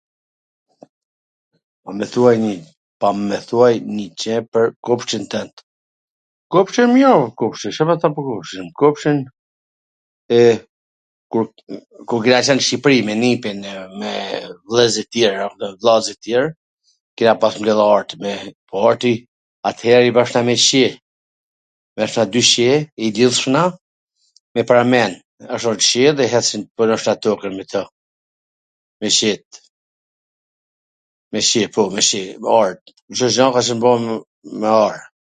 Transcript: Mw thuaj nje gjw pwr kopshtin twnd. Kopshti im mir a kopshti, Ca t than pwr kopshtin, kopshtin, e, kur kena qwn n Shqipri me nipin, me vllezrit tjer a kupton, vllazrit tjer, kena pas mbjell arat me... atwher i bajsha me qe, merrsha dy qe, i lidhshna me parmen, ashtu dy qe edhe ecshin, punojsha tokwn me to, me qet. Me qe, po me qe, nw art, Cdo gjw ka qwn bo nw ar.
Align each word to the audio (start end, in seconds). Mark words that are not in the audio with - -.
Mw 1.97 2.07
thuaj 2.13 3.75
nje 3.95 4.05
gjw 4.23 4.39
pwr 4.55 4.67
kopshtin 4.87 5.23
twnd. 5.31 5.55
Kopshti 6.55 6.81
im 6.85 6.91
mir 6.95 7.09
a 7.11 7.15
kopshti, 7.41 7.71
Ca 7.77 7.83
t 7.89 7.95
than 8.03 8.15
pwr 8.17 8.25
kopshtin, 8.31 8.67
kopshtin, 8.81 9.19
e, 10.37 10.41
kur 11.33 11.47
kena 12.23 12.39
qwn 12.45 12.57
n 12.59 12.65
Shqipri 12.65 12.97
me 13.07 13.13
nipin, 13.23 13.59
me 14.01 14.13
vllezrit 14.73 15.09
tjer 15.15 15.33
a 15.39 15.45
kupton, 15.53 15.79
vllazrit 15.83 16.21
tjer, 16.27 16.45
kena 17.19 17.33
pas 17.45 17.55
mbjell 17.59 17.81
arat 17.89 18.11
me... 18.23 18.33
atwher 19.69 20.01
i 20.07 20.13
bajsha 20.15 20.39
me 20.47 20.55
qe, 20.67 20.85
merrsha 21.97 22.23
dy 22.33 22.41
qe, 22.51 22.69
i 22.97 23.11
lidhshna 23.17 23.63
me 24.55 24.61
parmen, 24.69 25.11
ashtu 25.57 25.71
dy 25.81 25.85
qe 25.89 26.01
edhe 26.13 26.23
ecshin, 26.39 26.63
punojsha 26.77 27.13
tokwn 27.25 27.53
me 27.57 27.65
to, 27.71 27.83
me 29.01 29.09
qet. 29.17 29.47
Me 31.31 31.39
qe, 31.49 31.61
po 31.73 31.81
me 31.95 32.01
qe, 32.09 32.21
nw 32.41 32.49
art, 32.63 32.83
Cdo 33.15 33.27
gjw 33.35 33.47
ka 33.53 33.61
qwn 33.69 33.79
bo 33.85 33.91
nw 34.59 34.65
ar. 34.85 34.97